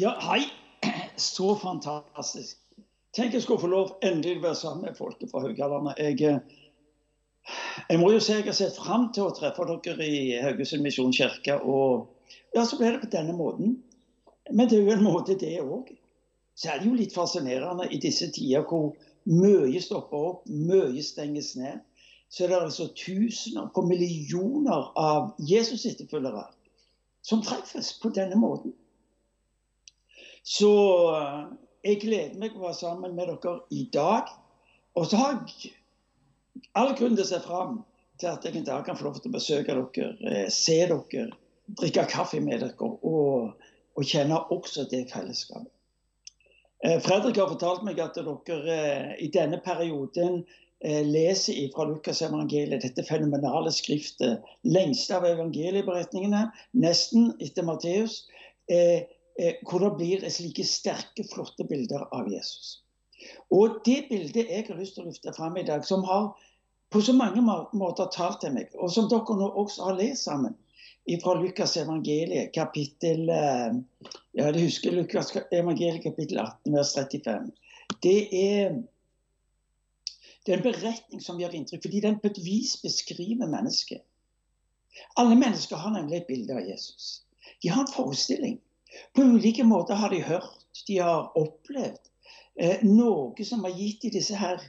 Ja, 0.00 0.18
hei. 0.20 0.44
Så 1.16 1.56
fantastisk. 1.56 2.58
Tenk 3.16 3.32
jeg 3.34 3.42
skulle 3.42 3.58
få 3.64 3.70
lov 3.72 3.88
endelig 4.06 4.42
være 4.44 4.54
sammen 4.54 4.84
med 4.86 4.94
folket 4.94 5.32
fra 5.32 5.40
Haugalandet. 5.42 5.98
Jeg, 5.98 6.20
eh, 6.22 7.56
jeg 7.88 7.98
må 7.98 8.12
jo 8.12 8.20
si 8.22 8.36
jeg 8.36 8.44
har 8.46 8.54
sett 8.54 8.78
fram 8.78 9.08
til 9.16 9.26
å 9.26 9.32
treffe 9.34 9.66
dere 9.66 10.06
i 10.06 10.20
Haugesund 10.38 10.86
misjonskirke. 10.86 11.58
Og 11.58 12.30
ja, 12.54 12.62
så 12.62 12.78
ble 12.78 12.92
det 12.94 13.02
på 13.08 13.10
denne 13.16 13.34
måten. 13.34 13.74
Men 14.52 14.70
det 14.70 14.78
er 14.78 14.86
jo 14.86 14.94
en 14.94 15.04
måte, 15.08 15.34
det 15.34 15.56
òg. 15.64 15.90
Så 16.54 16.70
er 16.70 16.78
det 16.78 16.92
jo 16.92 17.02
litt 17.02 17.18
fascinerende 17.18 17.90
i 17.90 17.98
disse 17.98 18.30
tider 18.30 18.70
hvor 18.70 18.92
mye 19.26 19.82
stopper 19.82 20.30
opp, 20.30 20.46
mye 20.46 21.02
stenges 21.02 21.56
ned. 21.58 21.82
Så 22.30 22.46
er 22.46 22.54
det 22.54 22.62
altså 22.68 22.92
tusener 22.94 23.72
på 23.74 23.82
millioner 23.90 24.92
av 24.94 25.32
Jesus-etterfølgere 25.42 26.52
som 27.26 27.42
treffes 27.42 27.96
på 27.98 28.14
denne 28.14 28.38
måten. 28.38 28.78
Så 30.42 30.70
eh, 31.16 31.44
jeg 31.86 32.00
gleder 32.02 32.38
meg 32.40 32.56
å 32.56 32.66
være 32.66 32.78
sammen 32.78 33.16
med 33.16 33.30
dere 33.30 33.58
i 33.74 33.84
dag. 33.92 34.30
Og 34.98 35.08
så 35.08 35.20
har 35.20 35.38
jeg 35.38 35.72
all 36.78 36.94
grunn 36.98 37.16
til 37.16 37.24
å 37.24 37.30
se 37.30 37.40
fram 37.44 37.80
til 38.18 38.32
at 38.32 38.44
jeg 38.44 38.58
en 38.58 38.66
dag 38.66 38.84
kan 38.86 38.98
få 38.98 39.08
lov 39.08 39.18
til 39.18 39.30
å 39.30 39.36
besøke 39.38 39.74
dere, 39.74 40.12
eh, 40.26 40.46
se 40.52 40.80
dere, 40.90 41.28
drikke 41.78 42.06
kaffe 42.10 42.40
med 42.42 42.64
dere 42.64 42.92
og, 43.06 43.66
og 43.94 44.06
kjenne 44.06 44.40
også 44.54 44.88
det 44.90 45.06
fellesskapet. 45.12 45.70
Eh, 46.86 46.98
Fredrik 47.02 47.38
har 47.40 47.50
fortalt 47.50 47.84
meg 47.86 48.00
at 48.02 48.18
dere 48.18 48.80
i 49.18 49.30
denne 49.34 49.60
perioden 49.64 50.44
leser 50.78 51.56
fra 51.74 51.88
Lukas 51.88 52.20
evangeliet, 52.22 52.84
dette 52.84 53.02
fenomenale 53.02 53.72
skriftet, 53.74 54.44
lengste 54.62 55.16
av 55.16 55.24
evangelieberetningene, 55.26 56.44
nesten 56.78 57.32
etter 57.42 57.66
Matteus. 57.66 58.20
Eh, 59.38 59.54
hvor 59.70 59.78
det 59.78 59.94
blir 60.00 60.24
slike 60.34 60.64
sterke, 60.66 61.22
flotte 61.30 61.62
bilder 61.64 62.08
av 62.14 62.26
Jesus. 62.30 62.80
Og 63.54 63.78
det 63.86 64.08
bildet 64.10 64.50
jeg 64.50 64.64
har 64.66 64.78
lyst 64.78 64.96
til 64.96 65.04
å 65.04 65.12
løfte 65.12 65.34
fram 65.36 65.58
i 65.60 65.66
dag, 65.66 65.84
som 65.86 66.02
har 66.08 66.32
på 66.90 67.02
så 67.04 67.14
mange 67.14 67.42
måter 67.44 68.10
talt 68.10 68.40
til 68.42 68.56
meg, 68.56 68.72
og 68.74 68.90
som 68.90 69.06
dere 69.12 69.36
nå 69.38 69.50
også 69.62 69.90
har 69.90 69.98
lest 70.00 70.26
sammen, 70.26 70.56
fra 71.22 71.36
Lukas 71.38 71.76
evangeliet, 71.80 72.50
kapittel 72.52 73.30
eh, 73.32 73.78
ja, 74.36 74.50
jeg 74.50 74.66
husker 74.66 74.96
Lukas 74.96 75.30
evangeliet, 75.54 76.02
kapittel 76.02 76.42
18, 76.42 76.74
vers 76.74 76.92
35. 76.98 77.48
Det 78.04 78.18
er, 78.34 78.76
det 80.44 80.52
er 80.52 80.58
en 80.58 80.66
beretning 80.66 81.22
som 81.24 81.38
gjør 81.40 81.54
inntrykk, 81.56 81.86
fordi 81.86 82.02
den 82.04 82.18
på 82.20 82.32
et 82.32 82.42
vis 82.42 82.74
beskriver 82.82 83.48
mennesket. 83.48 84.02
Alle 85.16 85.38
mennesker 85.38 85.78
har 85.78 85.94
nemlig 85.94 86.24
et 86.24 86.28
bilde 86.28 86.58
av 86.58 86.66
Jesus. 86.66 87.22
De 87.62 87.70
har 87.70 87.86
en 87.86 87.94
forestilling. 87.94 88.58
På 89.14 89.22
ulike 89.22 89.64
måter 89.64 89.94
har 89.94 90.10
de 90.10 90.22
hørt, 90.22 90.84
de 90.86 90.98
har 90.98 91.32
opplevd 91.38 92.10
eh, 92.60 92.84
noe 92.86 93.44
som 93.44 93.64
har 93.66 93.74
gitt 93.76 94.02
dem 94.06 94.14
disse 94.14 94.38
her 94.38 94.62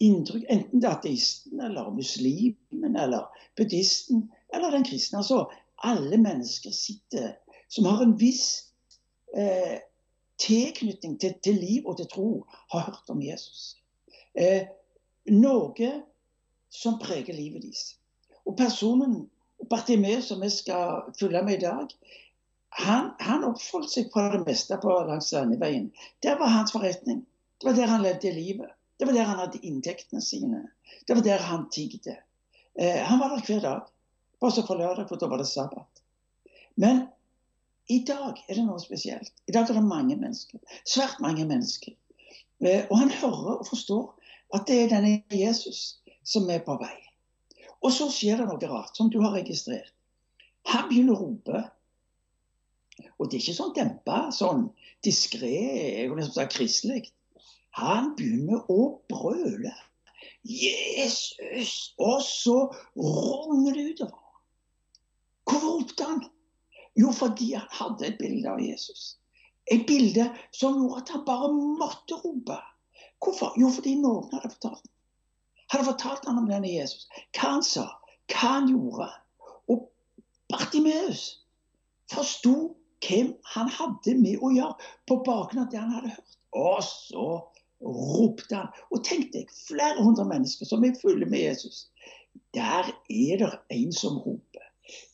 inntrykk, 0.00 0.46
enten 0.48 0.80
det 0.80 0.88
er 0.88 0.96
ateisten 0.96 1.60
eller 1.60 1.90
muslimen 1.92 2.96
eller 2.96 3.28
buddhisten 3.58 4.28
eller 4.54 4.72
den 4.74 4.86
kristne. 4.88 5.20
Altså, 5.20 5.44
alle 5.84 6.18
mennesker 6.20 6.72
sitter 6.74 7.34
som 7.68 7.86
har 7.86 8.02
en 8.02 8.16
viss 8.18 8.72
eh, 9.36 9.78
tilknytning 10.40 11.18
til, 11.20 11.36
til, 11.44 11.60
liv 11.60 11.86
og 11.86 11.98
til 12.00 12.08
tro, 12.10 12.28
har 12.72 12.86
hørt 12.88 13.12
om 13.12 13.20
Jesus. 13.22 13.76
Eh, 14.34 14.66
noe 15.30 15.90
som 16.70 16.98
preger 17.02 17.36
livet 17.36 17.66
deres. 17.66 17.84
Og 18.46 18.56
personen 18.58 19.28
Bartimeus 19.70 20.30
som 20.30 20.40
vi 20.40 20.48
skal 20.50 21.12
følge 21.20 21.42
med 21.44 21.58
i 21.58 21.64
dag, 21.66 21.92
han, 22.70 23.10
han 23.18 23.44
oppholdt 23.44 23.90
seg 23.90 24.10
på 24.12 24.22
det 24.32 24.42
meste 24.46 24.78
på 24.80 24.94
langs 25.08 25.32
landeveien. 25.34 25.90
Det 26.22 26.36
var 26.38 26.52
hans 26.54 26.72
forretning. 26.72 27.24
Det 27.58 27.66
var 27.66 27.76
der 27.76 27.90
han 27.90 28.02
levde 28.02 28.32
livet. 28.32 28.70
Det 28.96 29.08
var 29.08 29.16
der 29.16 29.26
han 29.26 29.40
hadde 29.42 29.62
inntektene 29.66 30.22
sine. 30.22 30.66
Det 31.06 31.16
var 31.16 31.24
der 31.26 31.42
han 31.50 31.66
tigde. 31.70 32.16
Eh, 32.78 33.00
han 33.02 33.18
var 33.18 33.34
der 33.34 33.46
hver 33.46 33.60
dag. 33.60 33.88
Også 34.40 34.64
på 34.66 34.74
lørdag, 34.74 35.08
for 35.08 35.20
da 35.20 35.26
var 35.28 35.42
det 35.42 35.48
sabbat. 35.50 36.02
Men 36.76 37.02
i 37.90 37.98
dag 38.06 38.38
er 38.48 38.54
det 38.54 38.64
noe 38.64 38.80
spesielt. 38.80 39.32
I 39.48 39.52
dag 39.52 39.68
er 39.68 39.80
det 39.80 39.84
mange 39.84 40.16
mennesker. 40.16 40.62
Svært 40.86 41.18
mange 41.20 41.44
mennesker. 41.44 41.96
Eh, 42.62 42.86
og 42.86 42.98
han 42.98 43.10
hører 43.10 43.58
og 43.58 43.66
forstår 43.66 44.14
at 44.54 44.66
det 44.68 44.78
er 44.84 44.92
denne 44.94 45.18
Jesus 45.34 45.98
som 46.24 46.48
er 46.50 46.62
på 46.64 46.78
vei. 46.80 46.94
Og 47.82 47.92
så 47.92 48.06
skjer 48.12 48.40
det 48.40 48.46
noe 48.46 48.70
rart, 48.70 48.94
som 48.96 49.10
du 49.10 49.18
har 49.24 49.34
registrert. 49.34 49.92
Han 50.70 50.88
begynner 50.88 51.16
å 51.16 51.24
rope 51.24 51.64
og 53.18 53.28
det 53.28 53.38
er 53.38 53.44
ikke 53.44 53.56
sånn 53.56 53.76
dempa, 53.76 54.18
sånn 54.34 54.66
diskré 55.04 56.06
liksom 56.08 56.34
sånn 56.34 56.52
kristelig. 56.52 57.04
Han 57.78 58.14
begynner 58.18 58.66
å 58.72 58.80
brøle. 59.10 59.72
Jesus! 60.42 61.94
Og 62.00 62.18
så 62.24 62.56
rogner 62.98 63.76
det 63.76 63.86
utover. 63.94 64.26
Hvorfor 65.46 65.78
ropte 65.78 66.06
han? 66.06 66.22
Jo, 66.98 67.12
fordi 67.14 67.52
han 67.54 67.68
hadde 67.74 68.08
et 68.08 68.18
bilde 68.18 68.50
av 68.50 68.60
Jesus. 68.62 69.16
Et 69.70 69.82
bilde 69.86 70.26
som 70.56 70.78
gjorde 70.80 71.04
at 71.04 71.12
han 71.14 71.24
bare 71.26 71.50
måtte 71.54 72.18
rope. 72.24 72.58
Hvorfor? 73.22 73.54
Jo, 73.60 73.70
fordi 73.74 73.96
noen 74.00 74.30
hadde 74.34 74.52
fortalt 74.56 74.82
ham. 74.82 74.96
Hadde 75.70 75.86
fortalt 75.86 76.26
ham 76.26 76.40
om 76.42 76.48
denne 76.50 76.70
Jesus. 76.72 77.06
Hva 77.36 77.54
han 77.54 77.66
sa, 77.66 77.86
hva 78.32 78.54
han 78.56 78.70
gjorde. 78.72 79.06
Og 79.70 79.86
Bartimeus 80.50 81.44
forsto 82.10 82.74
hvem 83.06 83.32
han 83.54 83.70
hadde 83.72 84.16
med 84.20 84.42
å 84.44 84.50
gjøre, 84.54 84.90
på 85.08 85.20
bakgrunn 85.26 85.64
av 85.64 85.70
det 85.72 85.80
han 85.80 85.94
hadde 85.96 86.14
hørt. 86.16 86.36
Og 86.56 86.82
så 86.84 87.28
ropte 87.80 88.56
han. 88.56 88.68
Og 88.90 89.04
tenk 89.06 89.30
deg, 89.34 89.50
flere 89.68 90.02
hundre 90.02 90.26
mennesker 90.28 90.68
som 90.68 90.84
er 90.84 90.98
fulle 91.00 91.28
med 91.30 91.46
Jesus. 91.46 91.86
Der 92.54 92.90
er 92.90 93.40
det 93.40 93.52
en 93.76 93.94
som 93.94 94.18
roper. 94.20 94.66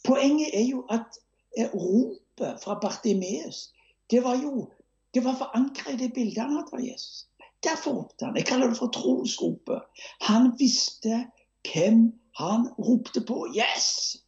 Poenget 0.07 0.55
er 0.57 0.67
jo 0.67 0.83
at 0.93 1.21
eh, 1.59 1.71
ropet 1.73 2.63
fra 2.63 2.79
Bartimeus, 2.81 3.71
det 4.11 4.23
var 4.25 4.41
jo 4.41 4.69
det 5.17 5.23
var 5.25 5.39
forankra 5.39 5.95
i 5.95 5.97
det 5.97 6.11
bildet 6.13 6.43
han 6.43 6.59
hadde 6.59 6.77
av 6.77 6.83
Jesus. 6.85 7.25
Derfor 7.65 7.95
ropte 8.03 8.27
han. 8.27 8.37
Jeg 8.37 8.45
kaller 8.51 8.69
det 8.69 8.77
for 8.77 8.93
trosropet. 8.93 10.05
Han 10.29 10.51
visste 10.59 11.23
hvem 11.65 12.11
han 12.37 12.69
ropte 12.77 13.23
på. 13.25 13.47
Yes! 13.57 14.19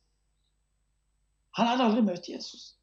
Han 1.59 1.69
hadde 1.69 1.85
aldri 1.85 2.07
møtt 2.07 2.31
Jesus. 2.31 2.78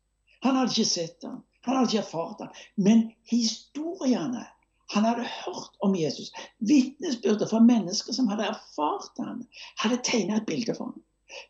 Han 0.45 0.59
hadde 0.59 0.75
ikke 0.75 0.89
sett 0.89 1.23
ham, 1.25 1.41
han 1.66 1.79
hadde 1.79 1.89
ikke 1.89 2.03
erfart 2.03 2.44
ham. 2.44 2.51
Men 2.78 3.07
historiene 3.29 4.45
han 4.94 5.07
hadde 5.07 5.25
hørt 5.25 5.79
om 5.81 5.95
Jesus, 5.97 6.29
vitnesbyrder 6.61 7.50
fra 7.50 7.59
mennesker 7.66 8.13
som 8.13 8.29
hadde 8.29 8.51
erfart 8.51 9.17
ham, 9.17 9.41
hadde 9.81 9.97
tegnet 10.05 10.44
et 10.44 10.45
bilde 10.45 10.75
for 10.78 10.91
ham. 10.91 11.01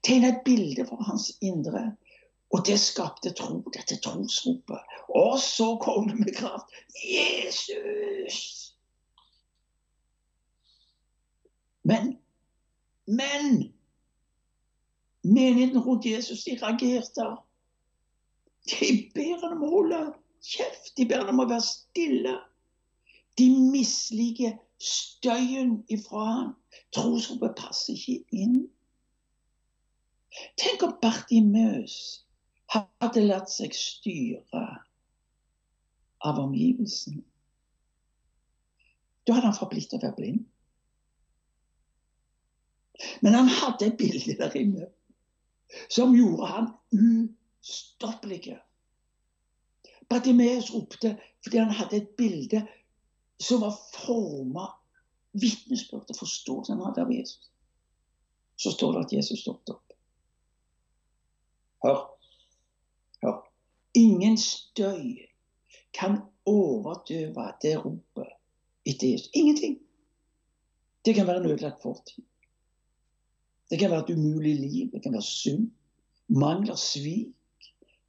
Tegnet 0.08 0.38
et 0.38 0.44
bilde 0.48 0.86
for 0.88 1.04
hans 1.04 1.34
indre. 1.44 1.90
Og 2.56 2.64
det 2.64 2.78
skapte 2.80 3.34
tro, 3.36 3.60
dette 3.76 3.98
trosropet. 4.00 4.96
Og 5.12 5.36
så 5.44 5.74
kom 5.84 6.08
det 6.08 6.20
med 6.22 6.32
kraft. 6.38 6.72
Jesus! 7.04 8.72
Men, 11.84 12.16
men 13.06 13.76
Menigheten 15.26 15.82
rundt 15.82 16.06
Jesus 16.06 16.44
de 16.44 16.58
reagerte. 16.62 17.38
De 18.66 19.12
ber 19.14 19.40
ham 19.44 19.58
om 19.58 19.66
å 19.66 19.72
holde 19.72 20.02
kjeft. 20.46 20.94
De 20.98 21.06
ber 21.10 21.26
ham 21.26 21.36
om 21.36 21.46
å 21.46 21.50
være 21.50 21.66
stille. 21.68 22.36
De 23.38 23.50
misliker 23.52 24.56
støyen 24.82 25.78
ifra 25.92 26.26
ham. 26.32 26.50
Trosropet 26.96 27.56
passer 27.60 27.96
ikke 27.96 28.42
inn. 28.44 28.58
Tenk 30.60 30.84
om 30.84 30.98
Bartimeus 31.02 32.26
hadde 32.74 33.24
latt 33.24 33.52
seg 33.52 33.76
styre 33.78 34.66
av 36.26 36.42
omgivelsene. 36.42 37.24
Da 39.26 39.38
hadde 39.38 39.50
han 39.50 39.58
forblitt 39.58 39.94
å 39.96 40.02
være 40.02 40.18
blind. 40.18 40.44
Men 43.24 43.36
han 43.36 43.50
hadde 43.52 43.90
et 43.90 43.98
bilde 44.00 44.36
der 44.40 44.54
inne 44.60 44.90
som 45.92 46.14
gjorde 46.16 46.48
han 46.48 46.68
ustoppelige. 47.66 48.60
Bartimeus 50.10 50.74
ropte 50.74 51.16
fordi 51.44 51.58
han 51.58 51.74
hadde 51.74 51.98
et 51.98 52.10
bilde 52.18 52.62
som 53.42 53.62
var 53.62 53.78
forma 53.94 54.68
vitnesbyrd 55.36 56.10
og 56.10 56.20
forståelse 56.20 56.74
han 56.74 56.84
hadde 56.86 57.04
av 57.04 57.14
Jesus. 57.14 57.50
Så 58.56 58.72
står 58.72 58.94
det 58.94 59.06
at 59.06 59.14
Jesus 59.18 59.42
stoppet 59.42 59.76
opp. 59.76 59.96
Hør. 61.84 62.04
Hør. 63.24 63.42
Ingen 63.94 64.38
støy 64.40 65.26
kan 65.94 66.22
overdøve 66.46 67.50
det 67.62 67.76
ropet 67.82 68.32
etter 68.86 69.12
Jesus. 69.12 69.30
Ingenting. 69.34 69.80
Det 71.06 71.16
kan 71.16 71.28
være 71.28 71.44
en 71.44 71.52
ødelagt 71.52 71.82
fortid. 71.82 72.24
Det 73.70 73.80
kan 73.80 73.92
være 73.92 74.06
et 74.06 74.16
umulig 74.18 74.56
liv. 74.56 74.92
Det 74.92 75.04
kan 75.04 75.14
være 75.14 75.22
synd, 75.26 75.72
mangler, 76.28 76.76
svik, 76.76 77.34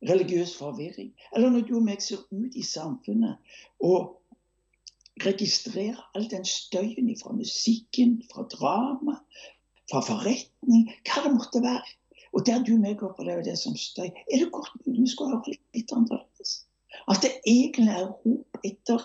religiøs 0.02 0.56
forvirring. 0.56 1.14
Eller 1.34 1.50
når 1.50 1.66
du 1.66 1.76
og 1.78 1.86
meg 1.86 2.02
ser 2.04 2.22
ut 2.30 2.56
i 2.56 2.64
samfunnet 2.66 3.38
og 3.80 4.16
registrerer 5.24 6.00
all 6.14 6.28
den 6.30 6.44
støyen 6.44 7.08
fra 7.22 7.32
musikken, 7.32 8.18
fra 8.32 8.44
drama, 8.52 9.16
fra 9.90 10.02
forretning, 10.04 10.90
hva 11.06 11.24
det 11.24 11.32
måtte 11.36 11.62
være. 11.64 11.96
Og 12.36 12.44
der 12.46 12.62
du 12.62 12.74
og 12.74 12.82
meg 12.82 13.02
opplever 13.02 13.44
det 13.46 13.56
som 13.58 13.76
støy, 13.80 14.10
er 14.10 14.42
det 14.42 14.52
godt 14.52 14.74
mulig 14.84 15.06
vi 15.06 15.12
skulle 15.12 15.38
høre 15.38 15.56
litt 15.76 15.92
annerledes. 15.94 16.66
At 17.08 17.22
det 17.24 17.32
egentlig 17.46 17.92
er 17.94 18.10
rop 18.10 18.60
etter 18.64 19.04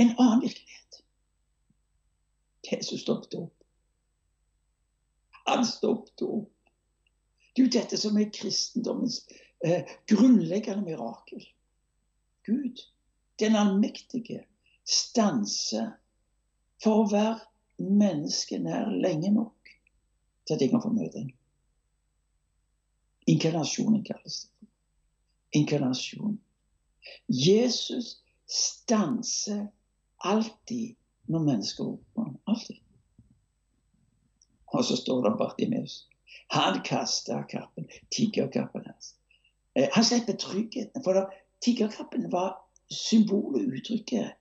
en 0.00 0.10
annen 0.18 0.42
virkelighet. 0.42 1.00
Jesus 2.72 3.04
stoppet 3.04 3.36
opp. 3.38 3.54
Han 5.46 5.64
stoppet 5.68 6.24
opp. 6.26 6.50
Jo 7.54 7.68
dette 7.70 7.96
som 8.00 8.16
er 8.18 8.32
kristendommens 8.34 9.20
grunnleggende 10.10 10.84
mirakel. 10.84 11.44
Gud, 12.46 12.80
den 13.40 13.56
allmektige, 13.56 14.44
stanser 14.84 15.94
for 16.82 17.04
å 17.04 17.08
være 17.08 17.84
menneske 17.84 18.58
nær 18.60 18.90
lenge 18.92 19.32
nok 19.32 19.72
til 20.44 20.56
at 20.56 20.62
jeg 20.62 20.72
kan 20.74 20.82
få 20.84 20.92
møte 20.92 21.22
ham. 21.22 21.32
Inkarnasjonen 23.30 24.04
kalles 24.04 24.42
det. 24.44 24.68
Inkarnasjon. 25.56 26.36
Jesus 27.26 28.18
stanser 28.44 29.66
alltid 30.20 30.96
når 31.32 31.46
mennesker 31.48 31.84
roper. 31.88 32.34
Alltid. 32.44 32.80
Og 34.74 34.84
så 34.84 34.96
står 34.96 35.22
det 35.24 35.36
Bartimeus. 35.38 36.02
Han 36.52 36.82
kasta 36.84 37.42
kappen, 37.48 37.88
tiggerkappen 38.10 38.84
hans. 38.86 39.14
Eh, 39.74 39.88
han 39.92 40.04
slipper 40.04 40.32
tryggheten. 40.32 41.02
For 41.04 41.32
tiggerkappen 41.64 42.30
var 42.32 42.56
symbolet 42.90 43.64
og 43.64 43.78
uttrykket 43.78 44.34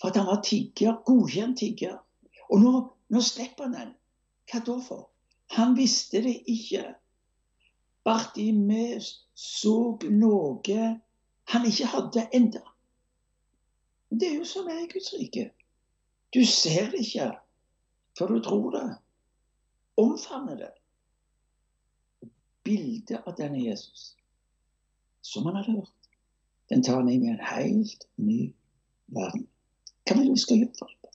for 0.00 0.10
at 0.10 0.16
han 0.16 0.28
var 0.28 0.42
tigger, 0.44 1.00
godkjent 1.06 1.58
tigger. 1.58 1.98
Og 2.50 2.60
nå, 2.60 2.72
nå 3.08 3.22
slipper 3.24 3.66
han 3.66 3.76
den. 3.76 3.92
Hva 4.50 4.60
da 4.66 4.76
for? 4.84 5.08
Han 5.56 5.76
visste 5.78 6.22
det 6.22 6.36
ikke. 6.50 6.84
Bartimeus 8.06 9.26
så 9.34 9.96
noe 10.10 10.82
han 11.50 11.66
ikke 11.66 11.88
hadde 11.90 12.26
enda. 12.34 12.62
Det 14.10 14.28
er 14.28 14.36
jo 14.38 14.46
sånn 14.46 14.70
er 14.70 14.84
i 14.84 14.90
Guds 14.90 15.10
rike. 15.16 15.48
Du 16.34 16.44
ser 16.46 16.92
det 16.92 17.02
ikke 17.02 17.32
før 18.18 18.34
du 18.34 18.42
tror 18.44 18.68
det. 18.74 18.86
Omfavner 19.98 20.60
det 20.60 20.72
Bildet 22.66 23.22
av 23.22 23.36
denne 23.38 23.62
Jesus 23.62 24.16
som 25.32 25.46
han 25.46 25.56
hadde 25.56 25.72
hørt. 25.78 25.92
Den 26.70 26.82
tar 26.82 27.00
han 27.00 27.08
inn 27.08 27.24
i 27.26 27.32
en 27.34 27.42
helt 27.42 28.08
ny 28.16 28.40
verden. 29.18 29.46
Hva 30.06 30.16
vil 30.18 30.32
vi 30.34 30.42
skal 30.42 30.62
gjøre 30.62 30.78
for 30.78 30.90
det? 30.90 31.12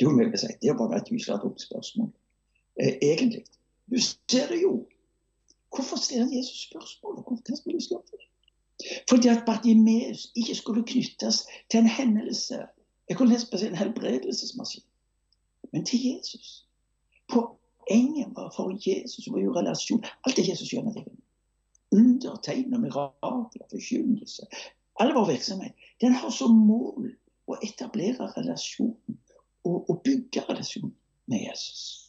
Du 0.00 0.08
vil 0.16 0.32
si, 0.38 0.46
Det 0.62 0.70
er 0.70 0.78
bare 0.78 1.00
et 1.00 1.12
usagt 1.12 1.60
spørsmål. 1.60 2.10
Eh, 2.80 2.96
egentlig. 3.02 3.44
Du 3.90 3.98
ser 4.00 4.48
det 4.48 4.62
jo. 4.62 4.86
Hvorfor 5.74 5.96
stiller 5.96 6.36
Jesus 6.36 6.68
spørsmål? 6.68 7.22
Hva 7.24 7.56
skal 7.56 7.72
du 7.72 7.78
gjøre 7.78 8.02
for 8.08 8.16
det? 8.16 8.26
Fordi 9.10 9.28
at 9.28 9.42
Bartimeus 9.46 10.32
ikke 10.36 10.54
skulle 10.54 10.84
knyttes 10.86 11.46
til 11.70 11.80
en 11.80 11.86
hendelse. 11.86 12.58
Jeg 13.08 13.16
kunne 13.16 13.32
lest 13.32 13.50
på 13.50 13.56
en 13.66 13.74
helbredelsesmaskin. 13.74 14.82
Men 15.72 15.84
til 15.86 16.00
Jesus. 16.04 16.66
Poenget 17.28 18.28
var 18.36 18.52
for 18.56 18.72
Jesus 18.88 19.32
var 19.32 19.40
jo 19.40 19.56
relasjon. 19.56 20.04
Alt 20.24 20.36
det 20.36 20.48
Jesus 20.48 20.68
gjør 20.68 20.82
med 20.82 20.94
deg. 21.90 21.98
Under, 21.98 22.36
tegn 22.44 22.74
og 22.74 22.84
mirakler, 22.84 23.66
forkynnelse. 23.70 24.46
All 25.00 25.14
vår 25.14 25.26
virksomhet. 25.32 25.74
Den 26.00 26.14
har 26.14 26.30
som 26.30 26.54
mål 26.54 27.10
å 27.50 27.56
etablere 27.64 28.30
relasjon 28.36 28.96
og, 29.64 29.90
og 29.90 30.02
bygge 30.04 30.44
relasjon 30.48 30.92
med 31.30 31.46
Jesus. 31.48 32.06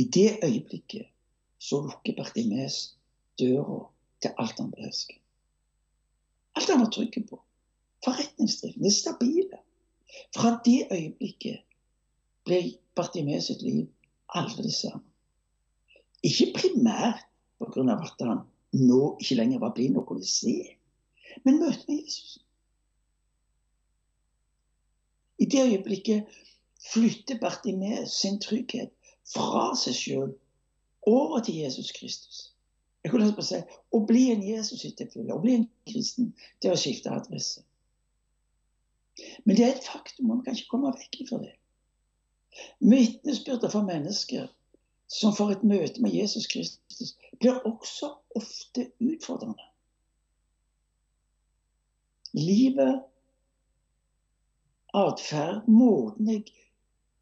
I 0.00 0.04
det 0.08 0.38
øyeblikket 0.44 1.10
så 1.60 1.82
lukker 1.84 2.16
Bartimes 2.16 2.96
døra 3.38 3.82
til 4.22 4.36
alt 4.38 4.58
han 4.58 4.70
behersker. 4.72 5.18
Alt 6.56 6.72
han 6.72 6.80
var 6.80 6.90
trygg 6.94 7.18
på. 7.28 7.38
Forretningsdriften, 8.04 8.84
det 8.84 8.94
stabile. 8.96 9.60
Fra 10.34 10.56
det 10.64 10.88
øyeblikket 10.90 11.60
ble 12.48 12.62
Bartimeus 12.96 13.50
sitt 13.50 13.62
liv 13.62 13.84
aldri 14.34 14.66
det 14.66 14.74
samme. 14.74 15.09
Ikke 16.22 16.52
primært 16.56 17.24
pga. 17.60 17.96
at 17.96 18.26
han 18.26 18.44
nå 18.72 19.16
ikke 19.20 19.34
lenger 19.34 19.58
var 19.58 19.74
blind 19.74 19.96
og 19.96 20.06
kunne 20.06 20.26
se, 20.26 20.76
men 21.44 21.60
møtet 21.60 21.88
med 21.88 22.02
Jesus. 22.04 22.38
I 25.38 25.44
det 25.44 25.64
øyeblikket 25.64 26.26
flytter 26.92 27.38
Bartimeus 27.40 28.12
sin 28.20 28.40
trygghet 28.40 28.90
fra 29.32 29.70
seg 29.76 29.96
sjøl 29.96 30.32
over 31.08 31.40
til 31.40 31.56
Jesus 31.62 31.92
Kristus. 31.96 32.50
Jeg 33.04 33.10
kunne 33.12 33.32
bare 33.32 33.46
si, 33.46 33.60
Å 33.92 33.98
bli 34.06 34.26
en 34.34 34.42
Jesus-etterfølger, 34.44 35.32
å 35.34 35.40
bli 35.40 35.56
en 35.56 35.66
kristen, 35.88 36.34
er 36.62 36.74
å 36.74 36.80
skifte 36.80 37.12
adresse. 37.12 37.64
Men 39.44 39.56
det 39.56 39.64
er 39.64 39.74
et 39.74 39.88
faktum, 39.88 40.28
man 40.28 40.44
kan 40.44 40.56
ikke 40.56 40.68
komme 40.74 40.92
vekk 40.96 41.22
fra 41.28 41.40
det. 41.40 41.54
Vitnesbyrder 42.84 43.72
for 43.72 43.86
mennesker 43.86 44.48
som 45.10 45.34
får 45.34 45.56
et 45.56 45.66
møte 45.66 46.02
med 46.02 46.14
Jesus 46.14 46.46
Kristus, 46.46 47.16
blir 47.40 47.58
også 47.66 48.12
ofte 48.38 48.90
utfordrende. 49.02 49.66
Livet, 52.36 53.00
atferd, 54.94 55.66
måten 55.66 56.30
jeg 56.30 56.44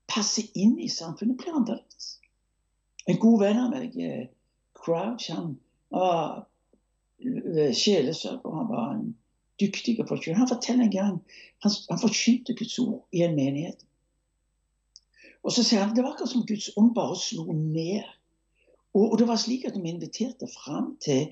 passer 0.08 0.44
inn 0.56 0.76
i 0.84 0.90
samfunnet, 0.92 1.38
blir 1.40 1.56
annerledes. 1.56 2.18
En 3.08 3.20
god 3.22 3.40
venn 3.40 3.62
av 3.62 3.72
meg, 3.72 3.96
eh, 3.96 4.28
Crouch, 4.76 5.30
han 5.32 5.56
var 5.88 6.44
eh, 7.24 7.72
sjelesørger. 7.72 8.52
Han 8.52 8.68
var 8.68 8.94
en 8.98 9.08
dyktig 9.60 9.96
forkynner. 10.04 10.42
Han 10.44 10.52
forteller 10.52 10.84
en 10.84 10.92
gang 10.92 11.16
han, 11.64 11.72
han 11.88 12.00
forkynte 12.04 12.54
Guds 12.58 12.78
ord 12.84 13.06
i 13.16 13.24
en 13.24 13.36
menighet. 13.36 13.87
Og 15.48 15.54
så 15.56 15.62
sier 15.64 15.80
han 15.80 15.94
det 15.96 16.02
var 16.04 16.12
akkurat 16.12 16.34
som 16.34 16.44
Guds 16.44 16.68
ånd 16.76 16.90
bare 16.96 17.14
slo 17.16 17.46
ned. 17.56 18.04
Og, 18.92 19.04
og, 19.12 19.14
det 19.20 19.28
var 19.30 19.40
slik 19.40 19.64
at 19.64 19.76
når 19.76 19.84
vi 19.86 19.92
inviterte 19.94 20.48
fram 20.52 20.90
til 21.00 21.30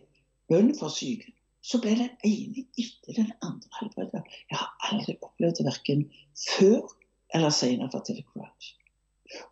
bønn 0.49 0.71
for 0.79 0.93
syke, 0.93 1.35
så 1.61 1.81
ble 1.83 1.93
den 1.99 2.15
ene 2.25 2.65
etter 2.81 3.19
den 3.19 3.29
andre 3.45 3.81
helbredet. 3.81 4.23
Jeg 4.49 4.57
har 4.57 4.73
aldri 4.89 5.19
opplevd 5.21 5.61
det 5.61 5.69
verken 5.69 6.07
før 6.47 6.97
eller 7.35 7.53
senere, 7.53 7.91
forteller 7.93 8.25
Crouch. 8.33 8.73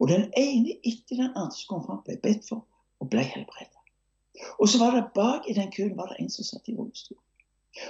Og 0.00 0.08
den 0.08 0.30
ene 0.40 0.78
etter 0.80 1.18
den 1.18 1.32
andre 1.34 1.52
som 1.58 1.74
kom 1.74 1.84
fram, 1.84 2.02
ble 2.06 2.16
bedt 2.24 2.48
for 2.48 2.64
og 3.02 3.10
ble 3.12 3.24
helbredet. 3.34 3.80
Og 4.56 4.70
så 4.70 4.80
var 4.80 4.96
det 4.96 5.10
bak 5.14 5.48
i 5.50 5.56
den 5.58 5.72
køen 5.74 5.96
var 5.98 6.08
det 6.12 6.22
en 6.22 6.32
som 6.32 6.46
satt 6.46 6.70
i 6.72 6.76
rullestol. 6.78 7.20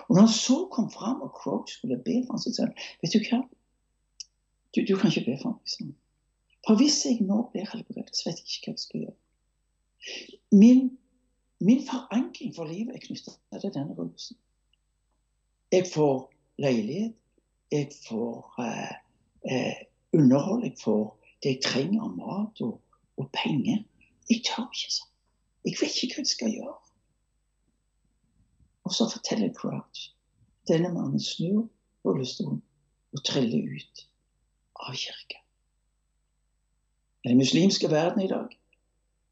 Og 0.08 0.16
når 0.16 0.24
han 0.26 0.32
så 0.34 0.64
kom 0.72 0.90
fram, 0.90 1.20
og 1.22 1.36
Crouch 1.38 1.76
skulle 1.76 2.02
be 2.02 2.22
for 2.24 2.34
ham, 2.34 2.42
så 2.42 2.50
sa 2.50 2.66
han 2.66 2.74
vet 3.04 3.14
du 3.14 3.22
hva, 3.28 3.44
du, 4.74 4.80
du 4.88 4.96
kan 4.98 5.12
ikke 5.12 5.28
be 5.30 5.36
for 5.42 5.54
ham. 5.54 5.94
For 6.66 6.76
hvis 6.80 7.02
jeg 7.04 7.20
nå 7.28 7.42
blir 7.52 7.68
helbredet, 7.68 8.16
så 8.16 8.30
vet 8.30 8.40
jeg 8.40 8.48
ikke 8.48 8.70
hva 8.70 8.74
jeg 8.74 8.82
skal 8.84 9.02
gjøre. 9.04 9.18
Min, 10.52 10.80
min 11.60 11.82
forankring 11.84 12.54
for 12.56 12.68
livet 12.68 12.96
er 12.96 13.04
knyttet 13.04 13.36
til 13.60 13.74
denne 13.74 13.96
rusen. 13.98 14.38
Jeg 15.72 15.88
får 15.92 16.30
leilighet, 16.62 17.14
jeg 17.72 17.90
får 18.06 18.60
eh, 18.64 18.94
eh, 19.50 19.82
underhold, 20.12 20.64
jeg 20.64 20.76
får 20.84 21.04
det 21.42 21.54
jeg 21.56 21.62
trenger 21.64 22.06
av 22.06 22.16
mat 22.16 22.64
og, 22.64 22.80
og, 23.16 23.28
penger. 23.36 23.84
Jeg 24.30 24.44
tør 24.48 24.68
ikke 24.70 24.96
sånn. 24.96 25.12
Jeg 25.64 25.78
vet 25.80 26.00
ikke 26.00 26.16
hva 26.16 26.24
jeg 26.24 26.32
skal 26.32 26.56
gjøre. 26.56 26.80
Og 28.84 28.92
så 28.92 29.08
forteller 29.12 29.52
Crouch 29.56 30.10
denne 30.68 30.88
mannen 30.92 31.20
snur 31.20 31.66
rullestolen 32.04 32.62
og 33.12 33.24
triller 33.28 33.68
ut 33.76 34.04
av 34.80 34.96
kirka 34.96 35.43
den 37.24 37.40
muslimske 37.40 37.90
verden 37.90 38.22
i 38.22 38.28
dag, 38.28 38.52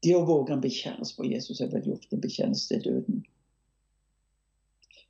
det 0.03 0.15
å 0.17 0.25
våge 0.27 0.55
å 0.55 0.61
bekjennes 0.61 1.13
på 1.15 1.27
Jesus 1.29 1.61
er 1.61 1.69
vel 1.71 1.85
gjort 1.93 2.11
en 2.11 2.21
bekjennelse 2.23 2.69
til 2.73 2.83
døden. 2.87 3.21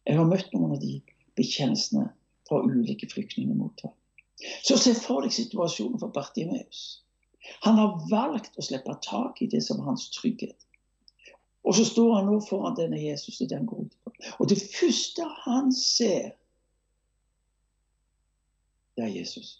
Jeg 0.04 0.20
har 0.20 0.28
møtt 0.28 0.52
noen 0.54 0.76
av 0.76 0.82
de 0.84 0.98
bekjennelsene 1.40 2.10
fra 2.48 2.60
ulike 2.62 3.08
flyktningmottak. 3.10 3.96
Så 4.68 4.76
se 4.78 4.94
for 4.98 5.24
deg 5.24 5.32
situasjonen 5.34 6.02
for 6.02 6.12
Bartimeus. 6.14 6.84
Han 7.64 7.80
har 7.80 7.96
valgt 8.12 8.58
å 8.60 8.66
slippe 8.66 8.96
tak 9.04 9.42
i 9.42 9.48
det 9.52 9.64
som 9.64 9.80
er 9.80 9.90
hans 9.92 10.10
trygghet. 10.16 10.60
Og 11.64 11.78
så 11.78 11.86
står 11.88 12.18
han 12.18 12.28
nå 12.28 12.40
foran 12.44 12.76
denne 12.76 13.00
Jesus 13.00 13.40
og 13.42 13.52
går 13.52 13.86
ut 13.86 13.96
på. 14.04 14.14
Og 14.44 14.50
det 14.52 14.60
første 14.60 15.28
han 15.46 15.72
ser, 15.76 16.34
det 18.98 19.08
er 19.08 19.16
Jesus. 19.16 19.56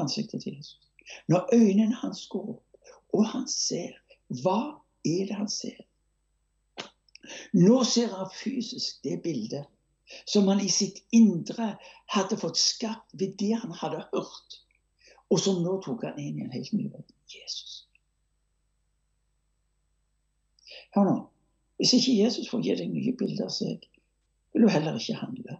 Ansiktet 0.00 0.42
til 0.42 0.56
Jesus. 0.56 0.83
Når 1.28 1.48
øynene 1.52 1.96
hans 2.00 2.26
går 2.32 2.48
opp, 2.56 2.90
og 3.14 3.26
han 3.30 3.48
ser 3.50 3.92
hva 4.42 4.58
er 5.04 5.28
det 5.28 5.36
han 5.38 5.50
ser? 5.52 5.78
Nå 7.56 7.82
ser 7.88 8.12
han 8.12 8.30
fysisk 8.32 9.02
det 9.04 9.20
bildet 9.24 9.64
som 10.28 10.48
han 10.48 10.60
i 10.60 10.68
sitt 10.68 11.00
indre 11.16 11.74
hadde 12.12 12.36
fått 12.40 12.60
skapt 12.60 13.14
ved 13.20 13.36
det 13.40 13.54
han 13.62 13.72
hadde 13.80 14.04
hørt, 14.12 14.58
og 15.32 15.40
som 15.40 15.62
nå 15.64 15.78
tok 15.84 16.04
han 16.04 16.20
inn 16.20 16.38
i 16.38 16.44
en 16.44 16.52
helt 16.52 16.72
ny 16.76 16.88
verden. 16.90 17.16
Jesus. 17.32 17.86
Hør 20.94 21.08
nå. 21.08 21.14
Hvis 21.80 21.96
ikke 21.96 22.18
Jesus 22.20 22.50
får 22.50 22.62
gi 22.62 22.74
deg 22.78 22.92
nye 22.92 23.14
bilder 23.18 23.48
av 23.48 23.54
seg, 23.54 23.88
vil 24.54 24.66
du 24.66 24.70
heller 24.70 25.00
ikke 25.00 25.18
handle. 25.18 25.56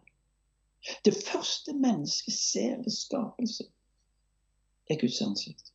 Det 1.04 1.14
første 1.16 1.72
mennesket 1.74 2.36
ser 2.36 2.76
ved 2.84 2.92
skapelse, 2.94 3.66
er 4.90 5.00
Guds 5.00 5.20
ansikt. 5.22 5.72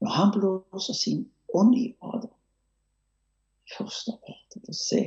Når 0.00 0.08
han 0.08 0.32
blåser 0.32 0.94
sin 0.94 1.24
ånd 1.54 1.74
i 1.76 1.94
Adam, 2.02 2.32
første 3.76 4.12
parte 4.26 4.60
til 4.60 4.72
å 4.72 4.76
se, 4.76 5.00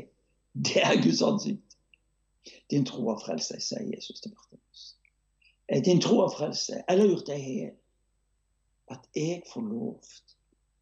det 0.54 0.84
er 0.86 1.02
Guds 1.02 1.22
ansikt. 1.26 1.78
Din 2.72 2.86
tro 2.86 3.08
har 3.10 3.22
frelst 3.24 3.54
deg, 3.54 3.64
sier 3.64 3.88
Jesus 3.90 4.22
til 4.22 4.34
Bartimus. 4.36 4.84
Eh, 5.68 5.82
din 5.84 6.02
tro 6.04 6.20
har 6.22 6.34
frelst 6.36 6.70
deg, 6.72 6.84
eller 6.92 7.10
gjort 7.10 7.32
deg 7.32 7.42
hel. 7.42 7.74
At 8.92 9.08
jeg 9.16 9.42
får 9.50 9.66
lov 9.66 10.14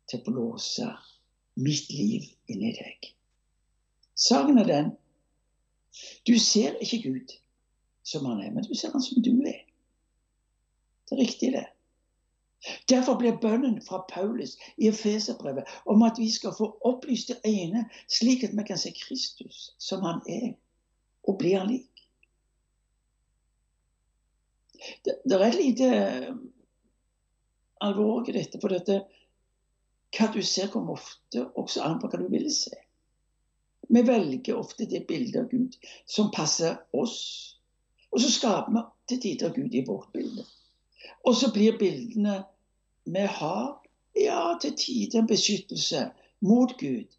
til 0.10 0.20
å 0.20 0.26
blåse 0.28 0.88
mitt 1.62 1.92
liv 1.94 2.26
inni 2.52 2.74
deg. 2.76 3.12
Saken 4.18 4.60
er 4.62 4.68
den 4.68 4.92
du 6.28 6.38
ser 6.40 6.78
ikke 6.82 7.02
Gud 7.04 7.34
som 8.04 8.26
han 8.26 8.40
er, 8.40 8.52
men 8.52 8.64
du 8.64 8.76
ser 8.76 8.94
han 8.94 9.04
som 9.04 9.24
du 9.24 9.34
er. 9.48 9.66
Det 11.12 11.18
er 11.18 11.24
riktig, 11.26 11.52
det. 11.54 11.66
Derfor 12.90 13.18
blir 13.18 13.40
bønnen 13.42 13.82
fra 13.82 14.04
Paulus 14.10 14.54
i 14.78 14.88
Efeserbrevet 14.88 15.68
om 15.90 16.04
at 16.06 16.20
vi 16.22 16.30
skal 16.32 16.54
få 16.56 16.70
opplyst 16.86 17.34
det 17.34 17.40
ene, 17.44 17.88
slik 18.08 18.46
at 18.46 18.54
vi 18.58 18.66
kan 18.68 18.78
se 18.78 18.94
Kristus 18.96 19.72
som 19.82 20.06
han 20.06 20.22
er, 20.30 20.54
og 21.28 21.40
bli 21.42 21.56
han 21.58 21.68
lik. 21.68 22.06
Det, 25.06 25.18
det 25.26 25.38
er 25.38 25.48
et 25.48 25.58
lite 25.58 25.90
alvor 27.82 28.30
i 28.30 28.38
dette, 28.38 28.62
for 28.62 28.74
dette 28.74 29.02
hva 30.12 30.30
du 30.32 30.42
ser, 30.44 30.70
kommer 30.72 31.00
ofte 31.00 31.44
også 31.58 31.84
an 31.86 32.00
på 32.00 32.10
hva 32.12 32.22
du 32.22 32.30
vil 32.32 32.50
se. 32.54 32.74
Vi 33.92 34.02
velger 34.08 34.56
ofte 34.56 34.88
det 34.88 35.06
bildet 35.08 35.42
av 35.42 35.52
Gud 35.52 35.76
som 36.06 36.32
passer 36.32 36.78
oss. 36.96 37.20
Og 38.12 38.22
så 38.24 38.32
skaper 38.32 38.76
vi 38.76 38.84
til 39.12 39.22
tider 39.26 39.54
Gud 39.56 39.76
i 39.76 39.86
vårt 39.88 40.12
bilde. 40.14 40.46
Og 41.28 41.36
så 41.38 41.52
blir 41.54 41.78
bildene 41.80 42.42
vi 43.06 43.26
har, 43.40 43.82
ja, 44.16 44.58
til 44.62 44.76
tider 44.78 45.22
en 45.22 45.30
beskyttelse 45.30 46.10
mot 46.46 46.74
Gud. 46.80 47.10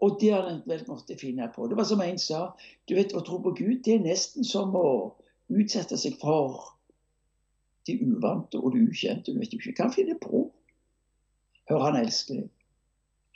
Og 0.00 0.18
det 0.20 0.32
har 0.32 0.48
en 0.48 0.62
vel 0.66 0.84
måtte 0.88 1.16
finne 1.20 1.48
på. 1.54 1.66
Det 1.68 1.76
var 1.76 1.88
som 1.88 2.00
en 2.00 2.18
sa, 2.18 2.50
du 2.88 2.94
vet, 2.96 3.12
å 3.12 3.24
tro 3.24 3.40
på 3.44 3.52
Gud 3.56 3.82
det 3.84 3.98
er 3.98 4.04
nesten 4.04 4.46
som 4.46 4.72
å 4.76 5.16
utsette 5.50 5.98
seg 6.00 6.16
for 6.20 6.76
de 7.88 7.98
uvante 8.00 8.60
og 8.60 8.74
det 8.74 8.86
ukjente. 8.88 9.32
Du 9.32 9.40
vet 9.40 9.52
jo 9.52 9.60
ikke 9.60 9.76
hva 9.76 9.88
han 9.88 9.96
finner 9.96 10.20
på. 10.22 10.46
Hør, 11.70 11.84
han 11.88 12.00
elsker 12.00 12.42
deg. 12.42 12.50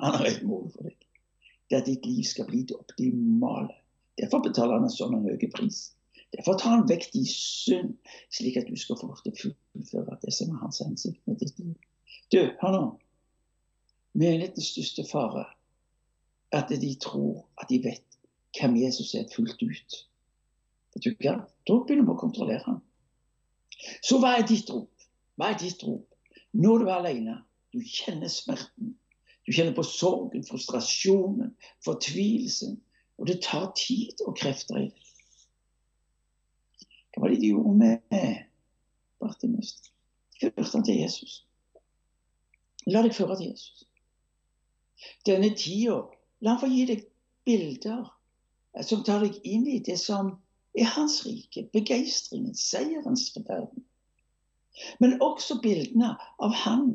Han 0.02 0.16
har 0.18 0.28
et 0.28 0.42
mål 0.46 0.70
for 0.74 0.88
deg. 0.88 0.96
Det 1.68 1.76
er 1.76 1.82
at 1.84 1.88
ditt 1.88 2.06
liv 2.08 2.24
skal 2.28 2.48
bli 2.48 2.64
det 2.68 2.76
optimale. 2.76 3.76
Derfor 4.20 4.42
betaler 4.44 4.78
han 4.78 4.88
en 4.88 4.94
sånn 4.94 5.16
høy 5.24 5.48
pris. 5.52 5.86
Derfor 6.34 6.58
tar 6.58 6.76
han 6.76 6.88
vekk 6.88 7.10
de 7.12 7.22
synd, 7.30 7.94
slik 8.32 8.56
at 8.58 8.66
du 8.68 8.76
skal 8.80 8.98
få 8.98 9.10
lov 9.10 9.20
til 9.22 9.34
å 9.34 9.40
fullføre 9.40 10.18
det 10.22 10.32
som 10.34 10.50
er 10.50 10.62
hans 10.64 10.80
hensikt 10.82 11.20
med 11.30 11.38
ditt 11.42 11.58
liv. 11.62 11.76
Du, 12.32 12.40
hør 12.60 12.74
nå. 12.74 12.86
Menighetens 14.18 14.72
største 14.72 15.04
fare 15.06 15.44
er 16.54 16.62
at 16.62 16.72
de 16.82 16.90
tror 17.02 17.44
at 17.62 17.70
de 17.70 17.80
vet 17.84 18.18
hvem 18.54 18.76
Jesus 18.82 19.14
er 19.18 19.30
fullt 19.34 19.62
ut. 19.62 20.00
Vet 20.94 21.06
du 21.06 21.14
hva? 21.22 21.36
Da 21.66 21.78
begynner 21.82 22.06
vi 22.06 22.14
å 22.14 22.20
kontrollere 22.20 22.62
ham. 22.66 22.82
Så 24.02 24.18
hva 24.22 24.36
er 24.38 24.46
ditt 24.48 24.70
rop? 24.70 24.90
Hva 25.38 25.50
er 25.52 25.58
ditt 25.60 25.82
rop? 25.86 26.06
Når 26.54 26.82
du 26.82 26.88
er 26.88 26.96
alene, 26.96 27.38
du 27.74 27.80
kjenner 27.82 28.30
smerten. 28.30 28.94
Du 29.44 29.52
kjenner 29.52 29.74
på 29.76 29.84
sorgen, 29.86 30.44
frustrasjonen, 30.46 31.54
fortvilelsen. 31.84 32.78
Og 33.18 33.28
det 33.30 33.40
tar 33.46 33.72
tid 33.78 34.22
og 34.26 34.38
krefter 34.38 34.78
i 34.80 34.86
det. 34.88 35.03
Hva 37.14 37.22
var 37.22 37.32
det 37.32 37.40
de 37.40 37.52
gjorde 37.52 37.74
med 37.78 38.44
Bartimus? 39.22 39.76
De 40.40 40.50
førte 40.50 40.72
han 40.72 40.86
til 40.86 41.00
Jesus. 41.00 41.44
La 42.90 43.02
deg 43.04 43.14
føre 43.16 43.36
til 43.38 43.52
Jesus. 43.52 43.84
Denne 45.26 45.52
tida, 45.56 46.00
la 46.42 46.54
han 46.54 46.60
få 46.60 46.70
gi 46.72 46.84
deg 46.90 47.06
bilder 47.46 48.04
som 48.82 49.04
tar 49.06 49.22
deg 49.22 49.38
inn 49.46 49.66
i 49.70 49.78
det 49.84 49.96
som 50.00 50.34
er 50.74 50.90
hans 50.96 51.20
rike, 51.26 51.68
begeistringen, 51.72 52.54
seierens 52.58 53.28
verden. 53.36 53.84
Men 54.98 55.20
også 55.22 55.60
bildene 55.62 56.16
av 56.42 56.56
han 56.64 56.88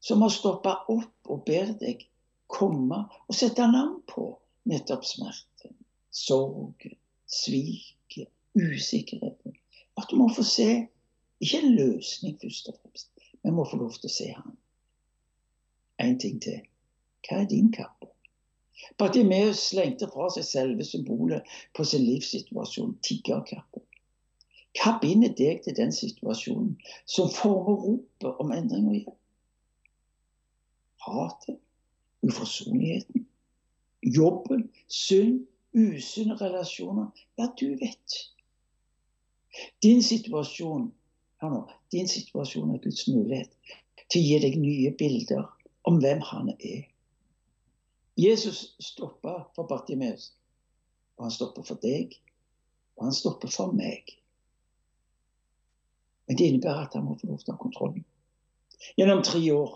som 0.00 0.24
har 0.24 0.32
stoppa 0.32 0.78
opp 0.90 1.28
og 1.30 1.44
ber 1.46 1.74
deg 1.82 2.06
komme 2.52 3.04
og 3.28 3.36
sette 3.36 3.66
navn 3.68 4.00
på 4.08 4.30
nettopp 4.68 5.04
smerten, 5.06 5.76
sorgen, 6.10 6.96
sviket, 7.28 8.30
usikkerheten. 8.56 9.31
At 10.00 10.08
du 10.10 10.16
må 10.16 10.28
få 10.34 10.44
se 10.46 10.68
ikke 11.42 11.58
en 11.58 11.74
løsning 11.74 12.38
først 12.42 12.68
og 12.68 12.78
fremst, 12.80 13.10
men 13.42 13.54
må 13.54 13.66
få 13.70 13.76
lov 13.80 13.94
til 13.98 14.08
å 14.08 14.14
se 14.16 14.28
han. 14.36 14.56
En 16.02 16.18
ting 16.22 16.40
til. 16.42 16.60
Hva 17.26 17.42
er 17.42 17.48
din 17.50 17.70
kappe? 17.74 18.08
Bartimeus 18.98 19.60
slengte 19.70 20.08
fra 20.10 20.28
seg 20.34 20.46
selve 20.46 20.84
symbolet 20.86 21.48
på 21.76 21.84
sin 21.86 22.04
livssituasjon, 22.06 22.96
tiggerkappen. 23.06 23.84
Hva 24.78 24.96
binder 25.02 25.34
deg 25.36 25.60
til 25.64 25.76
den 25.76 25.92
situasjonen 25.92 26.76
som 27.04 27.30
former 27.30 27.76
ropet 27.84 28.40
om 28.42 28.54
endring 28.56 28.88
og 28.88 28.96
hjelp? 28.96 29.18
Hatet, 31.02 31.58
uforsonligheten, 32.22 33.26
jobben, 34.16 34.68
synd, 34.88 35.42
usunne 35.74 36.38
relasjoner. 36.40 37.10
Ja, 37.38 37.50
du 37.58 37.74
vet. 37.80 38.18
Din 39.82 40.02
situasjon, 40.02 40.86
nå, 41.42 41.60
din 41.92 42.08
situasjon 42.08 42.74
er 42.74 42.80
Guds 42.84 43.08
mulighet 43.08 43.50
til 44.08 44.20
å 44.20 44.24
gi 44.24 44.38
deg 44.44 44.58
nye 44.60 44.92
bilder 44.98 45.44
om 45.88 45.98
hvem 46.02 46.22
han 46.30 46.52
er. 46.58 46.86
Jesus 48.16 48.74
stoppa 48.80 49.38
for 49.56 49.68
Bartimeus, 49.68 50.32
og 51.16 51.26
han 51.26 51.34
stopper 51.34 51.64
for 51.66 51.80
deg, 51.82 52.14
og 52.96 53.08
han 53.08 53.16
stopper 53.16 53.52
for 53.52 53.72
meg. 53.76 54.12
Men 56.28 56.38
det 56.38 56.48
innebærer 56.48 56.86
at 56.86 56.96
han 56.96 57.06
må 57.08 57.16
få 57.20 57.30
lov 57.32 57.40
til 57.40 57.52
å 57.52 57.56
ha 57.56 57.62
kontrollen. 57.62 58.04
Gjennom 58.98 59.22
tre 59.26 59.40
år 59.54 59.74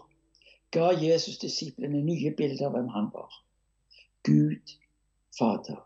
ga 0.74 0.92
Jesus 1.00 1.40
disiplene 1.42 2.02
nye 2.04 2.32
bilder 2.36 2.68
av 2.68 2.76
hvem 2.76 2.88
han 2.94 3.10
var. 3.14 3.34
Gud, 4.26 4.76
Fader, 5.38 5.82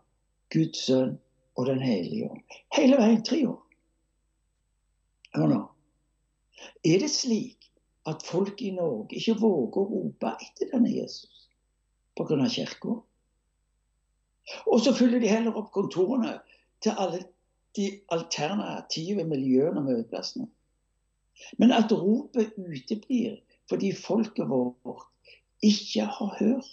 Guds 0.53 0.85
sønn 0.87 1.17
og 1.59 1.67
Den 1.67 1.81
hellige 1.83 2.29
ånd. 2.31 2.55
Hele 2.75 2.97
veien 2.99 3.23
tre 3.27 3.41
år. 3.47 3.59
Hør 5.35 5.47
nå. 5.47 5.59
Er 6.85 6.99
det 7.01 7.11
slik 7.11 7.69
at 8.09 8.25
folk 8.25 8.61
i 8.61 8.71
Norge 8.75 9.15
ikke 9.17 9.37
våger 9.41 9.81
å 9.81 9.89
rope 9.91 10.33
etter 10.43 10.71
denne 10.73 10.91
Jesus 10.91 11.47
pga. 12.17 12.47
kirka? 12.49 12.97
Og 14.67 14.81
så 14.81 14.93
fyller 14.93 15.21
de 15.21 15.29
heller 15.31 15.55
opp 15.57 15.71
kontorene 15.71 16.39
til 16.81 16.97
alle 16.97 17.21
de 17.77 17.87
alternative 18.11 19.23
miljøene 19.23 19.79
og 19.79 19.87
møteplassene. 19.87 20.49
Men 21.57 21.71
at 21.71 21.93
ropet 21.93 22.57
uteblir 22.57 23.39
fordi 23.69 23.93
folket 23.95 24.49
vårt 24.49 25.07
ikke 25.63 26.05
har 26.05 26.35
hørt 26.39 26.71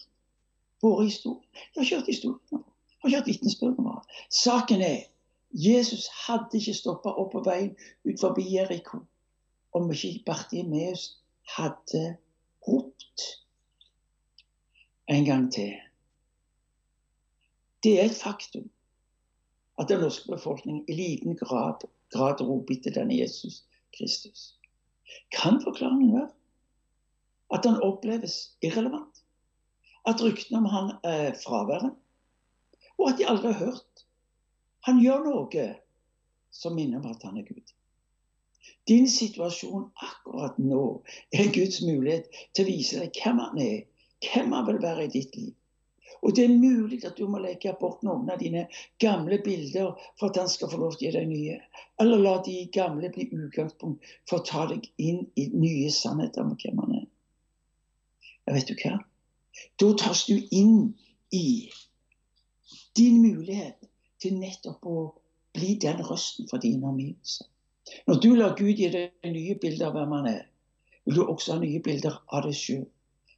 våre 0.83 1.05
historier. 1.05 1.45
De 1.75 1.79
har 1.81 1.85
ikke 1.85 2.01
hørt 2.01 2.11
historiene 2.11 2.51
våre. 2.51 2.65
De 2.65 2.99
har 3.03 3.09
ikke 3.09 3.21
hørt 3.21 3.31
vitnesbyrdene 3.31 3.87
våre. 3.87 4.03
Saken 4.35 4.83
er 4.83 5.07
Jesus 5.51 6.09
hadde 6.27 6.59
ikke 6.59 6.77
stoppa 6.77 7.13
opp 7.17 7.33
på 7.33 7.43
veien 7.47 7.73
ut 8.05 8.21
forbi 8.21 8.45
Jeriko 8.53 9.01
om 9.77 9.91
ikke 9.93 10.25
Bartimeus 10.27 11.19
hadde 11.57 12.19
ropt 12.69 13.25
en 15.09 15.25
gang 15.25 15.47
til. 15.53 15.73
Det 17.83 17.95
er 18.01 18.11
et 18.11 18.19
faktum 18.19 18.69
at 19.79 19.89
den 19.89 20.03
norske 20.03 20.29
befolkningen 20.33 20.85
i 20.89 20.97
liten 20.99 21.37
grad, 21.39 21.87
grad 22.13 22.41
roper 22.43 22.75
etter 22.75 22.97
denne 22.97 23.17
Jesus 23.17 23.63
Kristus. 23.97 24.59
Kan 25.33 25.63
forklaringen 25.63 26.13
være 26.17 26.31
at 27.55 27.65
han 27.65 27.81
oppleves 27.83 28.57
irrelevant? 28.63 29.23
At 30.07 30.21
ryktene 30.25 30.59
om 30.59 30.67
han 30.73 30.91
er 31.05 31.37
fraværende? 31.45 31.95
Og 32.99 33.11
at 33.11 33.19
de 33.19 33.29
aldri 33.29 33.53
har 33.53 33.65
hørt 33.65 33.88
han 34.89 35.03
gjør 35.05 35.27
noe 35.27 35.67
som 36.55 36.75
minner 36.77 37.03
om 37.03 37.13
at 37.13 37.27
han 37.29 37.37
er 37.39 37.47
Gud. 37.47 37.75
Din 38.89 39.09
situasjon 39.11 39.91
akkurat 40.01 40.57
nå 40.61 40.83
er 41.37 41.53
Guds 41.53 41.83
mulighet 41.85 42.29
til 42.57 42.65
å 42.65 42.69
vise 42.71 43.01
deg 43.03 43.21
hvem 43.21 43.41
han 43.45 43.61
er 43.63 43.79
hvem 44.25 44.53
han 44.53 44.67
vil 44.67 44.81
være 44.83 45.07
i 45.07 45.13
ditt 45.13 45.37
liv. 45.37 45.55
Og 46.23 46.35
det 46.35 46.45
er 46.45 46.55
mulig 46.59 46.99
at 47.07 47.19
du 47.19 47.29
må 47.31 47.39
legge 47.39 47.75
bort 47.81 48.01
noen 48.03 48.31
av 48.33 48.41
dine 48.41 48.65
gamle 49.03 49.39
bilder 49.45 49.93
for 50.19 50.31
at 50.31 50.41
han 50.41 50.49
skal 50.51 50.71
få 50.73 50.81
lov 50.81 50.97
til 50.97 51.07
å 51.07 51.13
gi 51.13 51.15
deg 51.15 51.29
nye. 51.31 51.59
Eller 52.03 52.25
la 52.25 52.33
de 52.47 52.57
gamle 52.75 53.11
bli 53.15 53.29
utgangspunkt 53.29 54.09
for 54.27 54.41
å 54.41 54.47
ta 54.49 54.65
deg 54.73 54.89
inn 54.97 55.23
i 55.39 55.47
nye 55.55 55.93
sannheter 55.95 56.43
om 56.43 56.57
hvem 56.59 56.83
han 56.83 56.97
er. 57.03 57.07
Ja, 58.49 58.57
vet 58.57 58.73
du 58.73 58.75
hva? 58.81 58.97
Da 59.79 59.93
tas 60.01 60.25
du 60.27 60.41
inn 60.55 60.97
i 61.35 61.69
din 62.99 63.23
mulighet 63.23 63.88
til 64.23 64.37
nettopp 64.39 64.87
å 64.87 64.99
bli 65.57 65.75
den 65.83 66.03
røsten 66.05 66.49
for 66.51 66.63
dine 66.63 66.87
omgivelser. 66.87 67.47
Når 68.07 68.21
du 68.21 68.29
lar 68.37 68.55
Gud 68.59 68.77
gi 68.77 68.91
deg 68.93 69.33
nye 69.33 69.57
bilder 69.61 69.89
av 69.89 69.97
hvem 69.97 70.15
han 70.19 70.29
er, 70.31 70.45
vil 71.07 71.19
du 71.19 71.25
også 71.25 71.55
ha 71.55 71.63
nye 71.63 71.81
bilder 71.85 72.21
av 72.29 72.45
deg 72.45 72.57
sjøl 72.57 72.85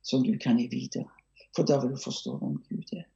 som 0.02 0.24
du 0.26 0.32
kan 0.42 0.58
gi 0.58 0.66
videre. 0.72 1.06
For 1.54 1.66
da 1.66 1.78
vil 1.82 1.94
du 1.94 2.02
forstå 2.02 2.36
hvem 2.40 2.58
Gud 2.68 2.92
er. 2.96 3.06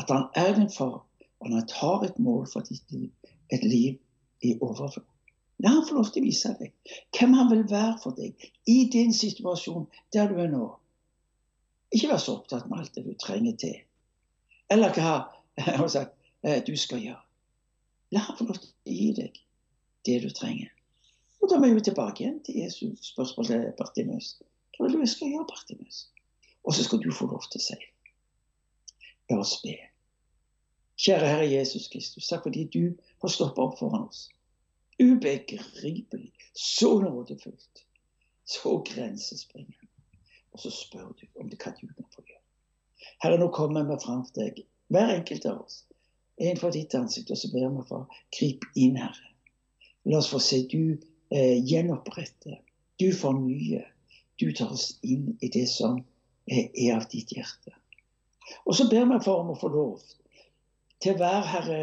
At 0.00 0.10
han 0.10 0.28
er 0.38 0.54
din 0.56 0.70
far, 0.72 1.02
og 1.40 1.48
han 1.48 1.68
har 1.78 2.04
et 2.06 2.18
mål 2.18 2.46
for 2.50 2.66
ditt 2.66 2.94
liv. 2.94 3.10
Et 3.52 3.64
liv 3.64 3.98
i 4.42 4.56
overflod. 4.60 5.06
La 5.62 5.70
han 5.76 5.84
få 5.86 5.94
lov 5.94 6.08
til 6.10 6.24
å 6.24 6.26
vise 6.26 6.50
deg 6.58 6.72
hvem 7.14 7.34
han 7.38 7.50
vil 7.52 7.66
være 7.70 7.98
for 8.02 8.16
deg 8.18 8.46
i 8.66 8.78
din 8.90 9.12
situasjon 9.14 9.84
der 10.14 10.30
du 10.30 10.40
er 10.42 10.50
nå. 10.50 10.64
Ikke 11.94 12.08
vær 12.10 12.22
så 12.22 12.38
opptatt 12.38 12.66
med 12.70 12.80
alt 12.80 12.96
det 12.96 13.04
du 13.06 13.12
trenger 13.20 13.54
til, 13.60 13.76
eller 14.72 14.94
hva 14.96 15.12
sagt, 15.92 16.16
eh, 16.16 16.21
du 16.42 16.76
skal 16.76 17.02
gjøre. 17.02 17.22
La 18.12 18.20
han 18.26 18.36
få 18.36 18.44
lov 18.48 18.58
til 18.60 18.70
å 18.70 18.94
gi 18.96 19.10
deg 19.16 19.38
det 20.06 20.18
du 20.24 20.30
trenger. 20.34 20.72
Og 21.42 21.50
Da 21.50 21.58
er 21.58 21.74
vi 21.74 21.82
tilbake 21.82 22.22
igjen 22.22 22.42
til 22.46 22.60
Jesus 22.62 23.12
spørsmål 23.12 23.46
til 23.46 23.62
Bartimus. 23.78 24.34
Hva 24.76 24.86
vil 24.86 24.94
du 24.94 25.00
jeg 25.02 25.12
skal 25.14 25.32
gjøre, 25.32 25.46
Bartimus? 25.50 26.04
Og 26.62 26.74
så 26.74 26.84
skal 26.86 27.00
du 27.02 27.10
få 27.14 27.26
lov 27.30 27.46
til 27.50 27.62
å 27.62 27.64
si 27.64 27.78
La 29.30 29.38
oss 29.40 29.56
be. 29.62 29.74
Kjære 31.02 31.28
Herre 31.30 31.48
Jesus 31.48 31.88
Kristus, 31.90 32.28
takk 32.28 32.44
fordi 32.46 32.66
du 32.70 32.82
har 33.22 33.32
stoppet 33.32 33.62
opp 33.62 33.78
foran 33.78 34.04
oss. 34.06 34.26
Ubegripelig, 35.00 36.30
så 36.54 36.98
nådefullt, 37.00 37.84
så 38.44 38.76
grensesprengende. 38.86 39.88
Og 40.52 40.60
så 40.60 40.70
spør 40.70 41.14
du 41.16 41.24
om 41.40 41.48
det 41.50 41.58
kan 41.62 41.74
du 41.80 41.88
kan 41.88 42.06
få 42.12 42.22
gjøre. 42.26 42.42
Herre, 43.24 43.38
nå 43.40 43.48
kommer 43.56 43.88
vi 43.88 43.96
fram 44.04 44.26
til 44.28 44.42
deg, 44.42 44.66
hver 44.92 45.14
enkelt 45.16 45.48
av 45.48 45.64
oss. 45.64 45.80
En 46.40 46.56
for 46.56 46.72
ditt 46.74 46.94
ansikt, 46.96 47.30
og 47.30 47.38
så 47.38 47.50
ber 47.52 47.68
vi 47.68 47.84
for 47.88 48.22
grip 48.32 48.64
inn, 48.78 48.96
Herre. 49.00 49.32
La 50.08 50.18
oss 50.18 50.30
få 50.32 50.40
se 50.42 50.62
du 50.70 50.96
eh, 51.30 51.58
gjenopprette. 51.60 52.58
Du 52.98 53.12
fornyer. 53.14 53.86
Du 54.40 54.48
tar 54.56 54.72
oss 54.72 54.96
inn 55.02 55.36
i 55.40 55.50
det 55.52 55.68
som 55.70 56.00
er 56.50 56.96
av 56.96 57.06
ditt 57.12 57.30
hjerte. 57.36 57.74
Og 58.66 58.74
så 58.76 58.88
ber 58.90 59.06
vi 59.12 59.20
for 59.22 59.44
om 59.44 59.52
å 59.52 59.58
få 59.60 59.70
lov 59.72 60.00
til 61.02 61.14
å 61.14 61.20
være, 61.20 61.46
Herre, 61.52 61.80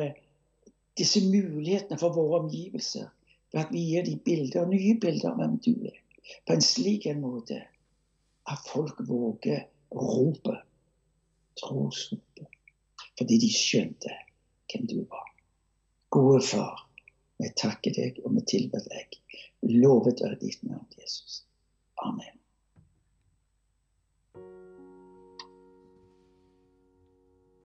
disse 0.99 1.21
mulighetene 1.23 1.99
for 2.01 2.15
våre 2.15 2.41
omgivelser. 2.43 3.07
Ved 3.53 3.61
at 3.63 3.71
vi 3.73 3.85
gir 3.93 4.05
dem 4.05 4.19
bilder, 4.25 4.67
nye 4.69 4.97
bilder 5.01 5.31
av 5.31 5.39
hvem 5.39 5.57
du 5.63 5.71
er. 5.89 5.95
På 6.45 6.53
en 6.53 6.65
slik 6.65 7.07
en 7.09 7.21
måte 7.23 7.61
at 8.49 8.67
folk 8.69 8.99
våger 9.07 9.63
rope. 9.95 10.57
Trosropet. 11.59 12.47
Fordi 13.19 13.39
de 13.41 13.49
skjønte 13.51 14.11
hvem 14.71 14.87
du 14.89 14.99
var. 15.09 15.27
Gode 16.09 16.41
far, 16.45 16.83
vi 17.37 17.51
takker 17.61 17.95
deg 17.95 18.19
og 18.23 18.35
vi 18.37 18.45
tilber 18.55 18.83
deg. 18.89 19.19
Lovet 19.69 20.23
er 20.25 20.35
ditt 20.41 20.63
navn, 20.65 20.87
Jesus. 20.97 21.43
Amen. 22.05 22.38